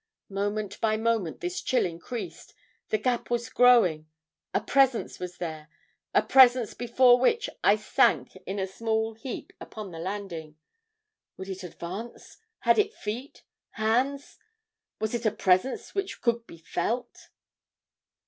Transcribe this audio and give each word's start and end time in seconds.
Moment 0.31 0.81
by 0.81 0.97
moment 0.97 1.41
this 1.41 1.61
chill 1.61 1.85
increased; 1.85 2.55
the 2.89 2.97
gap 2.97 3.29
was 3.29 3.51
growing 3.51 4.07
a 4.51 4.59
presence 4.59 5.19
was 5.19 5.37
there 5.37 5.69
a 6.11 6.23
presence 6.23 6.73
before 6.73 7.19
which 7.19 7.47
I 7.63 7.75
sank 7.75 8.35
in 8.47 8.57
a 8.57 8.65
small 8.65 9.13
heap 9.13 9.53
upon 9.61 9.91
the 9.91 9.99
landing. 9.99 10.55
Would 11.37 11.49
it 11.49 11.63
advance? 11.63 12.37
Had 12.61 12.79
it 12.79 12.95
feet 12.95 13.43
hands? 13.73 14.39
Was 14.99 15.13
it 15.13 15.27
a 15.27 15.31
presence 15.31 15.93
which 15.93 16.19
could 16.19 16.47
be 16.47 16.57
felt? 16.57 17.29